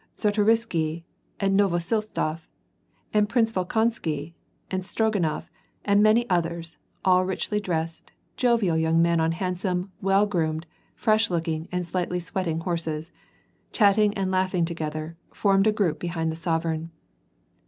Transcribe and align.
Czartorisky 0.15 1.03
and 1.39 1.55
Novosiltsof 1.55 2.47
and 3.13 3.29
Prince 3.29 3.51
Volkon 3.51 3.91
sky 3.91 4.33
and 4.71 4.81
Stroganof 4.81 5.51
and 5.85 6.01
many 6.01 6.27
others, 6.27 6.79
all 7.05 7.23
richly 7.23 7.59
dressed, 7.59 8.11
jovial 8.35 8.79
young 8.79 8.99
men 8.99 9.19
on 9.19 9.31
handsome, 9.33 9.91
well 10.01 10.25
groomed, 10.25 10.65
fresh 10.95 11.29
looking 11.29 11.69
and 11.71 11.85
slightly 11.85 12.19
sweating 12.19 12.61
horses, 12.61 13.11
chatting 13.71 14.11
and 14.17 14.31
laughing 14.31 14.65
together, 14.65 15.17
formed 15.31 15.67
a 15.67 15.71
group 15.71 15.99
behind 15.99 16.31
the 16.31 16.35
sovereign. 16.35 16.89